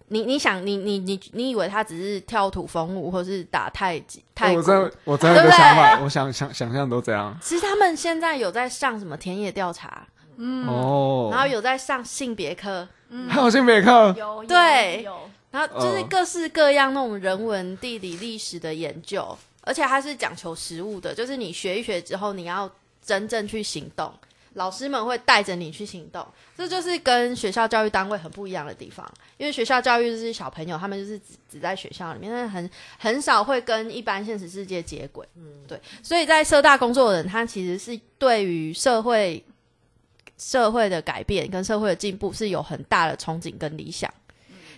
[0.08, 4.54] 你你想你你你你以为他只是跳土风舞或是打太极太？
[4.54, 5.58] 我真的我真的有个对不对？
[5.58, 7.36] 想法，我想想想象都这样。
[7.42, 13.28] 其实他们现在有在上什么田野调查，哦，然后有在上性别课，嗯。
[13.28, 15.02] 还有性别课，有对。
[15.02, 15.10] 有。
[15.10, 19.26] 有然后就是各式各样那种人文、地理、历史的研究，
[19.62, 22.70] 而且它是讲求实物的，就是你学一学之后，你要
[23.02, 24.12] 真正去行动，
[24.58, 29.08] 老师们会带着你去行动，这就是跟学校教育单位很不一样的地方。
[29.38, 35.26] 因为学校教育就是小朋友，他们就是只只在学校里面，但是很很少会跟一般现实世界接轨。
[35.36, 39.42] 嗯，对，所以在社大工作的人，他其实是对于社会
[40.36, 44.12] 社会的改变跟社会的进步是有很大的憧憬跟理想。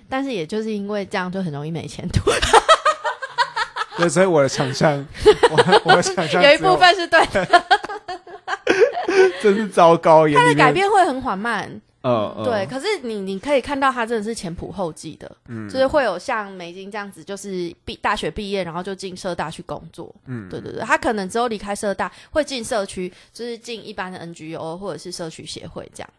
[0.09, 2.31] 但是也就是因为这样，就很容易没前途。
[3.97, 5.07] 对，所以我的想象，
[5.51, 7.65] 我我的想象 有一部分是对的，
[9.43, 11.81] 真是糟糕，眼它的改，变会很缓慢。
[12.03, 15.69] 呃，呃对，，可是你你可以看到他真的是前仆后继的，嗯。
[15.69, 20.15] 就是会有像美金这样子，就是毕大学毕业然后就进社大去工作。
[20.25, 26.11] 嗯，对对对，他可能之后离开社大会进社区，就是进一般的 NGO 或者是社区协会这样。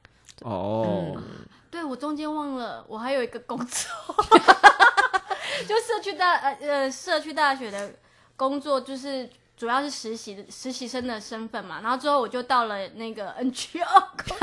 [0.42, 1.24] 哦，嗯。
[1.72, 4.16] 对我中间忘了，我还有一个工作，
[5.68, 7.92] 就社区大呃呃社区大学的
[8.36, 9.28] 工作，就是
[9.62, 11.82] 主要是实习的实习生的身份嘛。
[11.84, 14.38] 然后之后我就到了那个 NGO 工作，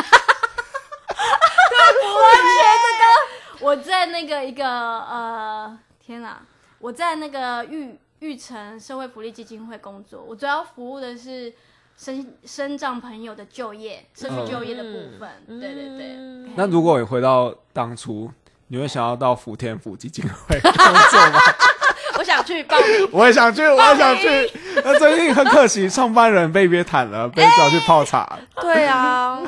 [1.67, 1.75] 对，
[2.15, 2.47] 我学
[2.85, 6.41] 这个，我在那个一个呃，天哪，
[6.79, 11.53] 我在那个玉玉成社会福利基金会工作，我主要服务的是。
[11.97, 16.15] 生生障朋友的就业、社区就业的部分，对对对。
[16.17, 18.31] 嗯那如果你回到当初，
[18.69, 21.41] 你会想要到福田福基金会工作吗？
[22.19, 24.51] 我想去报名， 我也想去，我也想去。
[24.85, 28.39] 那最近很可惜，创办人被约谈了， 被叫去泡茶。
[28.61, 29.41] 对啊。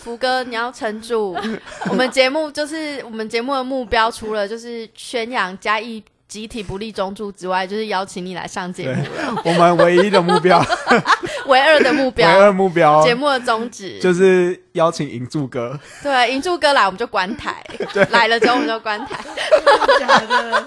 [0.00, 1.38] 福哥，你要撑住！
[1.88, 9.42] 我们节目就是我们节目的目标，除了就是宣扬嘉义集体不利中注之外，就是邀请你来上节目了。
[9.44, 10.60] 我们唯一的目标，
[11.46, 15.78] 唯二的目标唯，二目标节目的宗旨就是邀请银柱哥。
[16.02, 17.64] 对，银柱哥来我们就关台，
[18.10, 19.20] 来了之后我们就关台。
[20.00, 20.66] 假的，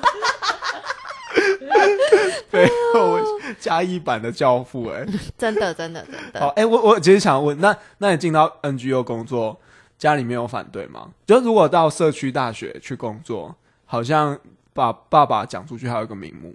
[2.51, 3.19] 对，我
[3.59, 5.05] 嘉义版的教父哎、
[5.37, 6.53] 真的，真的，真的好，的。
[6.53, 9.59] 哎、我我其实想问，那那你进到 NGO 工作，
[9.97, 11.09] 家里面有反对吗？
[11.25, 14.39] 就如果到社区大学去工作，好像
[14.73, 16.53] 把爸爸讲出去还有一个名目，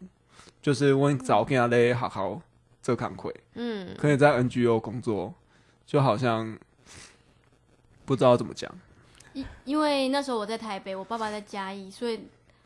[0.62, 2.40] 就是问早跟他嘞好好
[2.82, 5.34] 这坎亏，嗯，可以在 NGO 工作，
[5.86, 6.56] 就好像
[8.04, 8.70] 不知道怎么讲。
[9.32, 12.18] 因因为那时候我在台北，我爸爸在嘉义，所以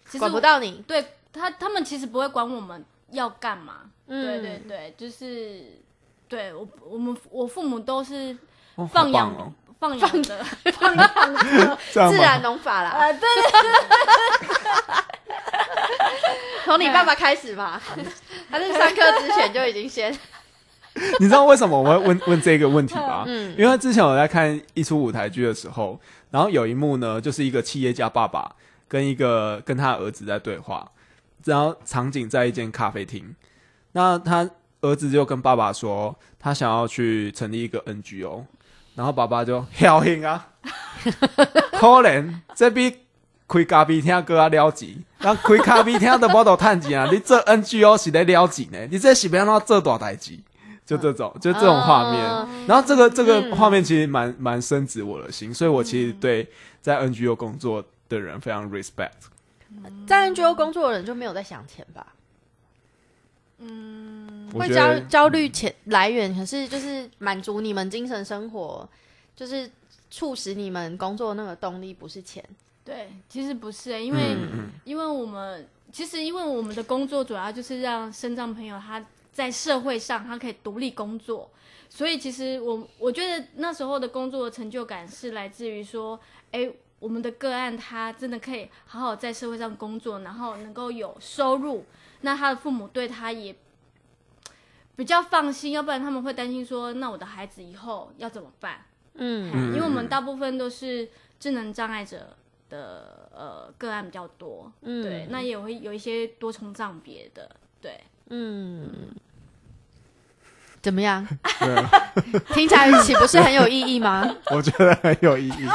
[0.06, 0.82] 其实管不到你。
[0.86, 3.90] 对他他们其实不会管我们要干嘛。
[4.06, 4.22] 嗯。
[4.24, 5.80] 对对对，就是
[6.28, 8.36] 对我我们我父母都是
[8.74, 11.14] 哦，放养、放养的放养。
[11.14, 13.28] 的，自然农法啦，呃，对。
[16.64, 17.82] 从你爸爸开始吧，
[18.48, 20.16] 他在上课之前就已经先，
[21.18, 23.24] 你知道为什么我会问问这个问题吗？
[23.26, 23.54] 嗯。
[23.58, 28.54] 因为之前我在看一出舞台剧的时候，然后有一幕呢，就是一个企业家爸爸
[28.88, 30.90] 跟一个跟他儿子在对话，
[31.44, 33.34] 然后场景在一间咖啡厅，
[33.92, 34.48] 那他
[34.80, 38.44] 儿子就跟爸爸说，他想要去成立一个 NGO，
[38.94, 40.48] 然后爸爸就好兴啊，
[41.78, 42.96] 可能这比
[43.48, 50.38] 开咖啡厅更加了钱，那开咖啡厅都无度趁钱啊，你做 NGO 是在了钱呢，你这是要怎做大代志？
[50.84, 52.20] 就这种，就这种画面。
[52.26, 56.48] 嗯然后这个这个嗯画面其实蛮蛮深植我的心，所以我其实对
[56.80, 59.10] 在 NGO 工作的人非常 respect。
[60.06, 62.14] 在 NGO 工作的人就没有在想钱吧？
[63.58, 64.50] 嗯。
[64.52, 68.86] 会焦焦虑钱来源，可是就是满足你们精神生活，
[69.34, 69.70] 就是
[70.10, 72.44] 促使你们工作的那个动力不是钱。
[72.84, 74.36] 对，其实不是、欸，因为、
[74.84, 81.50] 因为我们其实因为我们的工作主要就是让身障朋友他在社会上他可以独立工作，
[81.88, 86.70] 所以其实我我觉得那时候的工作的成就感是来自于说，哎，
[87.02, 91.84] 我们的个案他真的可以好好在社会上工作，然后能够有收入，
[92.20, 93.52] 那他的父母对他也
[94.94, 98.84] 比较放心，要不然他们会担心说，那我的孩子以后要怎么办？
[99.14, 101.08] 嗯嗯因为我们大部分都是
[101.40, 102.36] 智能障碍者
[102.70, 109.08] 的呃个案比较多，嗯对，那也会有一些多重障别的，对，嗯，
[110.80, 111.26] 怎么样？
[112.54, 114.36] 听起来岂不是很有意义吗？
[114.54, 115.66] 我觉得很有意义。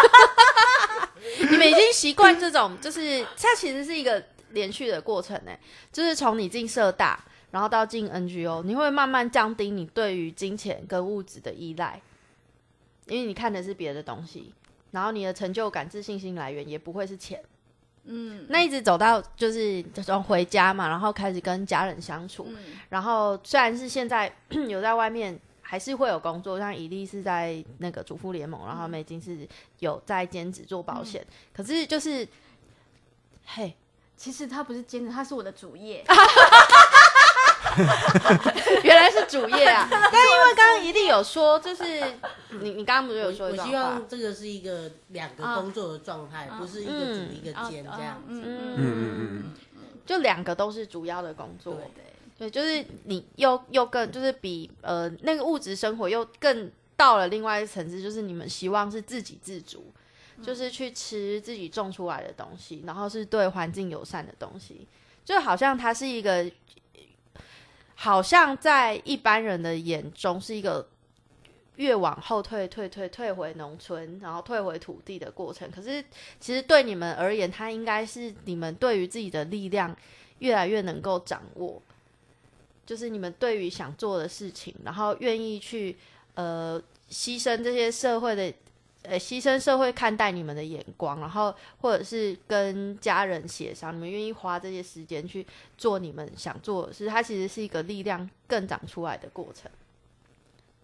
[1.58, 5.52] 你们已经习惯这种，就是它其实是一个连续的过程呢，
[5.92, 7.20] 就是从你进社大，
[7.52, 12.02] 然后到进 NGO，你会慢慢降低你对于金钱跟物质的依赖，
[13.08, 14.54] 因为你看的是别的东西，
[14.92, 17.42] 然后你的成就感、自信心来源也不会是钱。
[18.10, 24.34] 嗯那一直走到就是从回家嘛，然后开始跟家人相处，嗯然后虽然是现在
[24.70, 25.38] 有在外面，
[25.70, 29.46] 还是会有工作，像伊利是在那个主妇联盟，然后美金是
[29.80, 32.26] 有在兼职做保险，可是就是，
[33.46, 33.76] 嘿，
[34.16, 36.06] 其实他不是兼职，他是我的主业，
[38.82, 39.86] 原来是主业啊！
[39.92, 41.84] 但因为刚刚伊利有说，就是
[42.62, 48.30] 你你刚刚不是有说我希话望，这个是一个两个工作的状态，不是一个主一个兼这样子。
[48.30, 49.54] 嗯嗯嗯嗯
[50.06, 59.92] 就两个都是主要的工作，对对，就是你又又更就是比呃那个物质生活又更到了另外一个层次，就是你们希望是自给自足，
[60.44, 64.88] 就是去吃自己种出来的东西，然后是对环境友善的东西，
[65.26, 66.52] 就好像它是一个，
[67.96, 70.88] 好像在一般人的眼中是一个。
[71.78, 75.70] 越往后退，退退退回农村，然后退回土地的过程。
[75.70, 76.04] 可是，
[76.40, 79.96] 其实对你们而言，它应该是你们对于自己的力量
[80.40, 81.80] 越来越能够掌握，
[82.88, 85.96] 就是你们对于想做的事情，然后愿意去
[86.34, 88.52] 呃牺牲这些社会的
[89.04, 95.46] 呃牺牲社会看待你们的眼光，然后或者是跟家人协商，你们愿意花这些时间去
[95.78, 99.70] 做你们想做的事，它其实是一个力量更长出来的过程。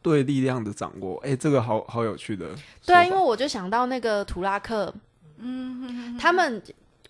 [0.01, 2.53] 对力量的掌握，哎、这个好好有趣的。
[2.85, 4.93] 对啊，因为我就想到那个图拉克，
[5.37, 6.61] 嗯，他们，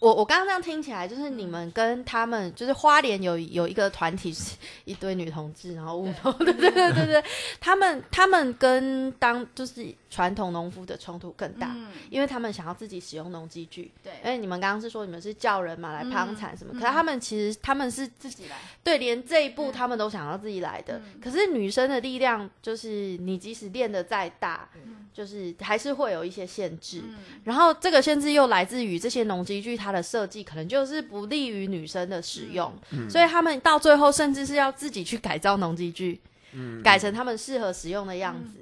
[0.03, 7.23] 我我刚刚这样听起来，就是你们跟他们，就是花莲有有一个团体是一堆女同志，然后务农， 对对对对对，
[7.61, 13.89] 他们他们跟当就是传统农夫的冲突更大，嗯因为他们想要自己使用农机具。
[14.03, 20.97] 对，因为你们刚刚是说你们是叫人嘛来帮产什么，嗯可是他们其实他们是自己来，对，连这一步嗯他们都想要自己来的。
[20.97, 27.01] 嗯可是女生的力量，就是你即使练的再大，嗯就是还是会有一些限制。
[27.05, 32.73] 嗯然后这个限制又来自于这些农机具，它的设计可能就是不利于女生的使用，
[33.09, 36.19] 所以他们到最后甚至是要自己去改造农机具，
[36.53, 38.59] 嗯改成他们适合使用的样子。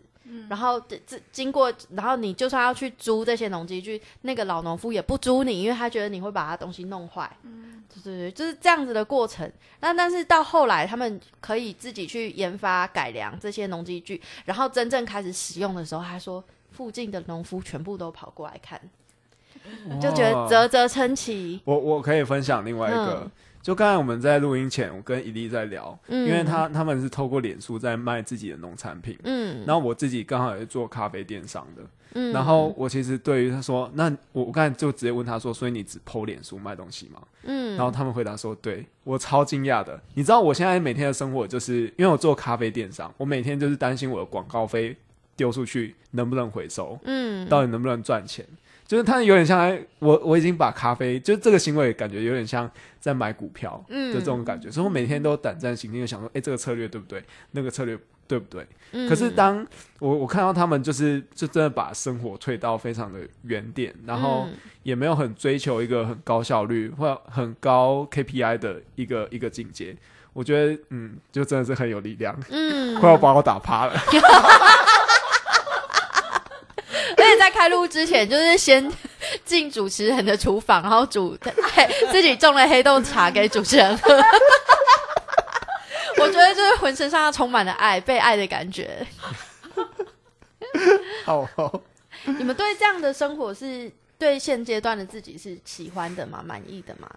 [0.48, 7.30] 然后这这经过，然后你就算要去租这些农机具，那个老农夫也不租你，因为他觉得你会把他东西弄坏。
[7.44, 9.52] 嗯对对对，就是这样子的过程。
[9.82, 18.80] 那但是到后来，他们可以自己去研发改良这些农机具，然后真正开始使用的时候，他说附近的农夫全部都跑过来看，
[20.02, 21.62] 就觉得啧啧称奇。
[21.66, 23.32] 我我可以分享另外一个，嗯。
[23.62, 26.28] 就刚才我们在录音前，我跟伊利在聊，嗯。
[26.28, 29.64] 因为他他们是透过脸书在卖自己的农产品，嗯。
[29.68, 31.84] 然后我自己刚好也是做咖啡电商的，
[32.14, 32.34] 嗯。
[32.34, 37.22] 然后我其实对于他说，那我我刚才就直接问他说，所以你只剖脸书卖东西吗？
[37.44, 37.78] 嗯。
[37.78, 38.84] 然后他们回答说，对。
[39.04, 40.00] 我超惊讶的。
[40.16, 44.98] 你知道我现在每天的生活就是因为我做咖啡电商，我每天就是担心我的广告费
[45.36, 47.48] 丢出去能不能回收，嗯。
[47.48, 48.44] 到底能不能赚钱。
[48.92, 52.70] 就是他有点像在我我已经把咖啡，就这个行为感觉有点像
[53.00, 57.24] 在买股票的这种感觉，所以我每天都胆战心惊，的想说，哎、这个策略对不对？
[57.52, 58.68] 那个策略对不对？
[58.92, 59.08] 嗯。
[59.08, 59.66] 可是当
[60.00, 64.58] 我我看到他们就是就真的把生活退到非常的原点，然后嗯。
[64.84, 69.96] 也没有很追求一个很高效率或很高 KPI 的一个一个境界，
[70.34, 73.94] 我觉得嗯，就真的是很有力量，嗯， 快要把我打趴了。
[77.62, 78.92] 在开录之前，就是先
[79.46, 81.38] 进主持人的厨房，然后煮
[81.76, 84.18] 黑自己种了黑豆茶给主持人喝。
[86.18, 89.06] 我觉得就是浑身上下充满了爱，被爱的感觉。
[91.24, 91.82] 好好，
[92.26, 96.42] 你们对这样的生活是对现阶段的自己是喜欢的吗？
[96.44, 97.08] 满意的吗？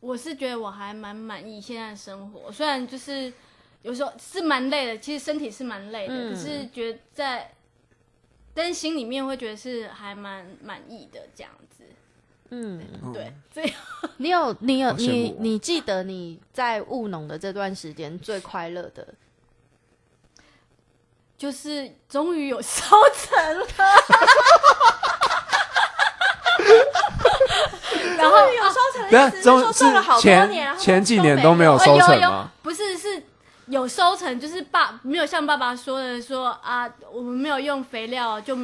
[0.00, 3.32] 我是觉得我还蛮满意现在的生活，虽然就是
[3.82, 7.50] 有时候是蛮累的，其实身体是蛮累的，嗯可是觉得在，
[8.54, 11.84] 但是心里面会觉得是还蛮满意的这样子。
[12.50, 12.80] 嗯，
[13.12, 13.72] 对，这样
[14.18, 19.06] 你有你有你哦你记得你在务农的这段时间最快乐的？
[21.38, 22.84] 就是终于有收
[23.14, 23.66] 成了。
[28.18, 32.52] 然后有收成等下中说种了好是多年，前前几年都没有有收成吗？
[32.62, 33.22] 不是是
[33.70, 38.56] 有收成，就是爸没有像爸爸说的说啊，我们没有用肥料就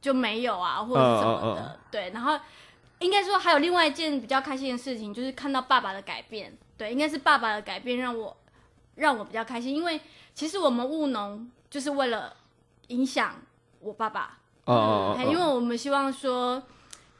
[0.00, 1.60] 就没有啊，或者是什么的。
[1.60, 2.38] 嗯嗯对，然后
[2.98, 6.56] 应该说还有另外一件比较开心的事情，就是看到爸爸的改变。
[6.76, 8.36] 对，应该是爸爸的改变让我
[8.96, 10.00] 让我比较开心，因为
[10.34, 12.34] 其实我们务农就是为了
[12.88, 13.34] 影响
[13.80, 14.38] 我爸爸。
[14.66, 16.60] 嗯因为我们希望说，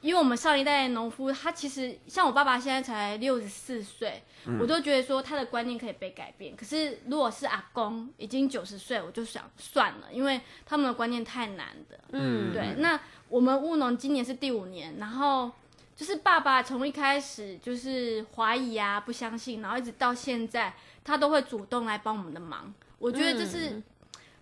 [0.01, 4.23] 因为我们上一代的农夫，他其实像我爸爸现在才六十四岁，
[4.59, 6.55] 我都觉得说他的观念可以被改变。
[6.55, 11.99] 可是如果是阿公已经九十岁，我就想算了，因为他们的观念太难的。
[12.11, 15.51] 嗯，对，那我们务农今年是第五年，然后
[15.95, 22.71] 就是爸爸从一开始就是怀疑啊，不相信，然后一直到现在，他都会主动来帮我们的忙。
[22.99, 23.83] 我觉得这是嗯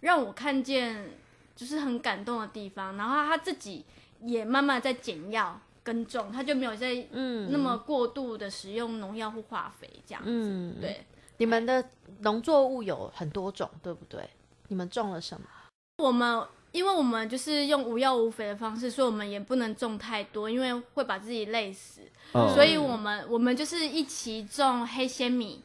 [0.02, 1.12] 让我看见
[1.56, 2.98] 就是很感动的地方。
[2.98, 3.86] 然后他自己
[4.22, 10.30] 也慢慢在减药耕种，他就没有在嗯那么过度的使用农药或化肥这样子。
[10.32, 11.06] 嗯，对，
[11.38, 11.84] 你们的
[12.22, 14.30] 农作物有很多种，对不对？
[14.70, 15.48] 你们种了什么？
[15.98, 22.02] 我们因为我们就是用无药无肥的方式，所以我们也不能种太多，因为会把自己累死。
[22.34, 25.62] 嗯所以我们我们就是一起种黑仙米，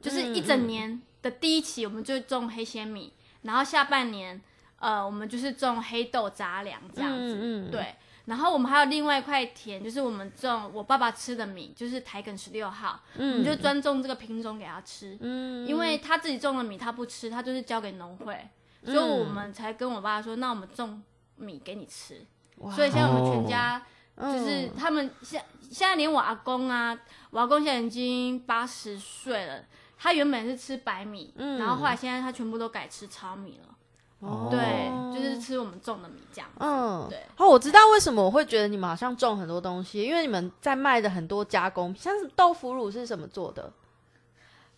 [0.00, 4.38] 就是一整年的第一期我们就种黑仙米，然后下半年
[4.80, 7.70] 呃我们就是种黑豆杂粮这样子，嗯嗯。
[7.70, 7.94] 对。
[8.26, 15.66] 然后我们还有另外一块田，就是我们种我爸爸吃的米，就是台梗十六号，我们就专种这个品种给他吃，嗯。
[15.66, 18.48] 因为他自己种的米他不吃，他就是交给农会，
[18.84, 21.02] 所以我们才跟我爸说，那我们种
[21.36, 22.24] 米给你吃。
[22.58, 22.72] 哇。
[22.72, 23.82] 所以现在我们全家
[24.16, 26.96] 嗯就是他们现现在连我阿公啊，
[27.30, 29.64] 我阿公现在已经八十岁了，
[29.98, 31.58] 他原本是吃白米，嗯。
[31.58, 33.74] 然后后来现在他全部都改吃糙米了，
[34.20, 36.56] 哦对，就是吃我们种的米这样子。
[36.60, 37.18] 嗯，对。
[37.36, 43.72] 哦，我知道为什么我会觉得你们好像种很多东西，因为你们在卖的很多加工品，像是豆腐乳是什么做的？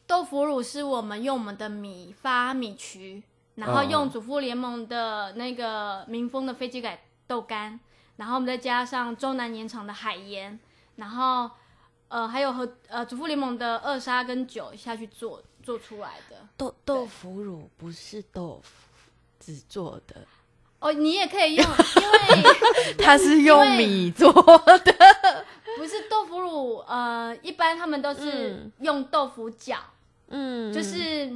[0.07, 3.23] 豆腐乳是我们用我们的米发米曲，
[3.55, 7.79] 然后嗯用主妇联盟的那个民丰的飞机改豆干，
[8.17, 10.59] 然后我们再加上中南盐场的海盐，
[10.97, 11.51] 然后
[12.09, 16.37] 呃还有和呃主妇联盟的二砂跟酒下去做做出来的。
[16.57, 18.89] 豆豆腐乳不是豆腐
[19.45, 20.17] 纸做的，
[20.79, 22.43] 哦，你也可以用，因为
[22.99, 24.95] 它是用米做的。
[25.79, 29.77] 不是豆腐乳，呃，一般他们都是嗯用豆腐角，
[30.29, 31.33] 嗯，就是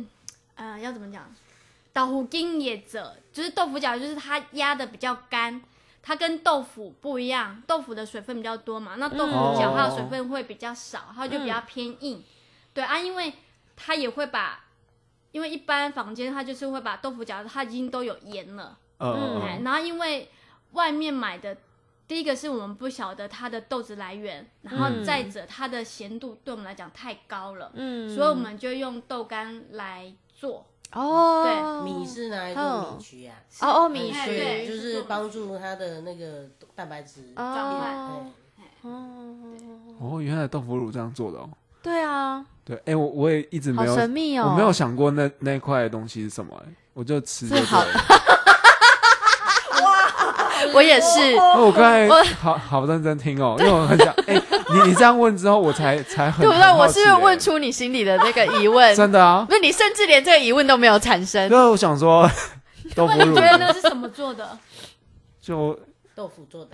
[0.55, 1.33] 呃要怎么讲？
[1.93, 5.61] 豆腐筋也者，就是豆腐角，就是它压的比较干，
[6.03, 12.23] 它跟豆腐不一样，豆腐的水分比较多嘛，那豆腐角嗯它的水分会比较少，它就比较偏硬。
[12.75, 13.33] 对啊，因为
[13.75, 14.66] 它也会把，
[15.37, 20.31] 因为一般房间它就是会把豆腐角它已经都有盐了，嗯哎，然后因为
[20.73, 21.55] 外面买的，
[22.09, 25.05] 第一个是我们不晓得它的豆子来源，然后嗯。
[25.05, 28.09] 再者它的咸度对我们来讲太高了，嗯。
[28.09, 30.65] 所以我们就用豆干来做。
[30.93, 31.93] 哦，对。
[31.93, 34.27] 米是拿来做米曲啊，哦哦米哎
[34.65, 37.35] 须就是帮助它的那个蛋白质。
[37.37, 38.25] 哦。
[38.59, 38.65] 哎。
[40.01, 41.51] 哦，原来豆腐乳这样做的哦。
[41.83, 47.85] 对啊，对，哎，我我也一直没有，神秘哦，我没有想过那那块东西是什么，哎，我就吃就是好。
[50.73, 54.35] 我也是，那我刚才好好认真听哦，因为我很想，哎，
[54.73, 56.73] 你你这样问之后，我才才很对不对？
[56.73, 58.95] 我是问出你心里的那个疑问？
[58.97, 59.45] 真的啊？
[59.49, 61.71] 不是你甚至连这个疑问都没有产生那。
[61.71, 62.29] 我想说，
[62.97, 64.59] 豆腐乳那你觉得那是什么做的？
[65.41, 65.79] 就
[66.15, 66.71] 豆腐做的，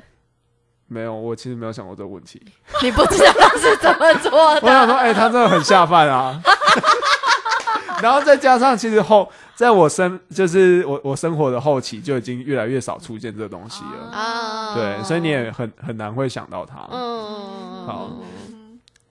[0.92, 2.40] 没有，我其实没有想过这个问题。
[2.82, 6.40] 你不知道他是怎么做的， 我想说，哎、他真的很下饭啊。
[8.02, 14.10] 然后再加上，其实后在我生就是我我生活的后期就已经越来越少出现这东西了。
[14.16, 16.86] 啊对，所以你也很很难会想到它。
[16.90, 18.10] 嗯，好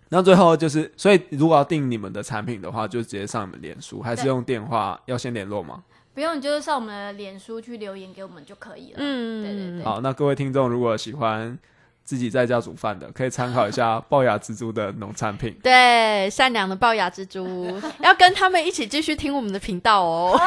[0.10, 5.82] 那最后就是，所以如果要订你们的产品的话，就直接上你们脸书，还是用电话要先联络吗？
[6.14, 8.98] 不用，你就是上我们的脸书去留言给我们就可以了。
[8.98, 9.84] 嗯对对对。
[9.84, 11.58] 好，那各位听众如果喜欢
[12.04, 15.56] 自己在家煮饭的，可以参考一下龅牙蜘蛛的农产品。
[15.64, 20.38] 对，善良的龅牙蜘蛛要跟他们一起继续听我们的频道哦。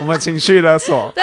[0.00, 1.10] 我们情绪勒索。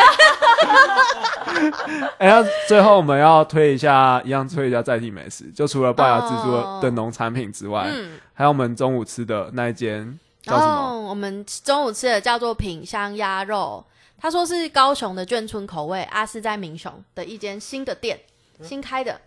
[2.17, 10.71] 哎、那最后我们要推一下，一样推一下在地美食，就除了龅牙蜘蛛哦的农产品之外，嗯，还有我们中午吃的那一间叫什么？
[10.71, 13.83] 哦，我们中午吃的叫做品香鸭肉，
[14.17, 18.19] 他说是高雄的眷村口味，阿是在民雄的一间新的店，
[18.61, 19.19] 新开的，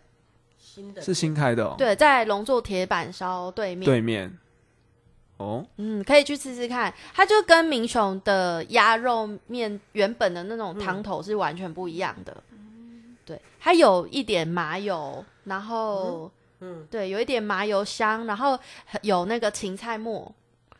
[0.58, 3.84] 新的是新开的哦，对，在龙座铁板烧对面。
[3.84, 4.38] 对面。
[5.38, 12.36] 哦，嗯，可以去吃吃看，它就跟民雄的鸭肉面原本的那种汤头是完全不一样的。
[13.24, 18.58] 对，它有一点麻油，然后嗯，对，有一点麻油香，然后
[19.02, 20.34] 有那个芹菜末，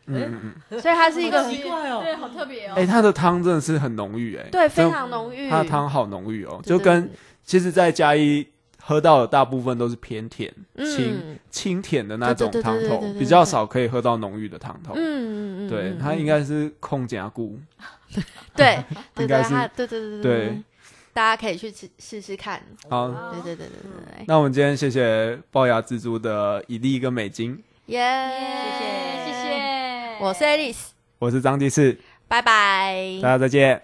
[0.09, 2.01] 嗯嗯嗯，所以它是一个好奇怪哦。
[2.03, 2.75] 对，好特别哦。
[2.77, 5.49] 哎、它的汤真的是很浓郁，哎，对非常浓郁。
[5.49, 7.11] 它的汤好浓郁哦，就跟
[7.45, 8.47] 其实，在嘉义
[8.81, 11.39] 喝到的大部分都是偏甜、清嗯。
[11.51, 14.93] 清甜的那种汤头比较少可以喝到浓郁的汤头。
[14.95, 15.99] 嗯嗯嗯，对，嗯。
[15.99, 17.59] 它应该是控加固。
[18.55, 18.83] 对
[19.19, 20.63] 应该是对对对对对，
[21.13, 22.63] 大家可以去吃试试看。
[22.89, 29.48] 好，对对对对对对，那我们今天谢谢龅牙蜘蛛的以利跟美金，耶，谢谢谢谢，
[30.21, 30.89] 我是 Alice，
[31.21, 31.97] 我是张继次，
[32.27, 33.29] 拜拜大。
[33.29, 33.81] 家再见。